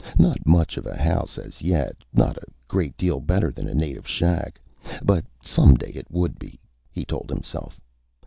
[0.17, 1.95] Not much of a house as yet.
[2.11, 4.59] Not a great deal better than a native shack.
[5.03, 7.79] But someday it would be, he told himself.